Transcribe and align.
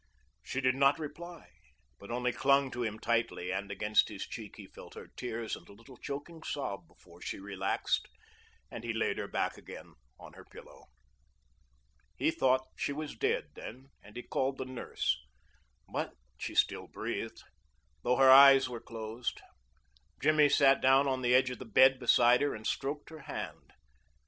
She 0.41 0.61
did 0.61 0.73
not 0.73 0.97
reply, 0.97 1.47
but 1.99 2.09
only 2.09 2.31
clung 2.31 2.71
to 2.71 2.81
him 2.81 2.97
tightly, 2.97 3.51
and 3.53 3.69
against 3.69 4.09
his 4.09 4.25
cheek 4.25 4.55
he 4.55 4.65
felt 4.65 4.95
her 4.95 5.09
tears 5.15 5.55
and 5.55 5.69
a 5.69 5.73
little 5.73 5.95
choking 5.97 6.41
sob 6.41 6.87
before 6.87 7.21
she 7.21 7.37
relaxed, 7.37 8.07
and 8.71 8.83
he 8.83 8.93
laid 8.93 9.19
her 9.19 9.27
back 9.27 9.59
again 9.59 9.93
on 10.19 10.33
her 10.33 10.43
pillow. 10.43 10.85
He 12.15 12.31
thought 12.31 12.65
she 12.75 12.91
was 12.91 13.13
dead 13.15 13.49
then 13.53 13.91
and 14.01 14.15
he 14.15 14.23
called 14.23 14.57
the 14.57 14.65
nurse, 14.65 15.15
but 15.87 16.13
she 16.35 16.55
still 16.55 16.87
breathed, 16.87 17.43
though 18.01 18.15
her 18.15 18.31
eyes 18.31 18.67
were 18.67 18.81
closed. 18.81 19.39
Jimmy 20.19 20.49
sat 20.49 20.81
down 20.81 21.07
on 21.07 21.21
the 21.21 21.35
edge 21.35 21.51
of 21.51 21.59
the 21.59 21.63
bed 21.65 21.99
beside 21.99 22.41
her 22.41 22.55
and 22.55 22.65
stroked 22.65 23.11
her 23.11 23.19
hand. 23.29 23.71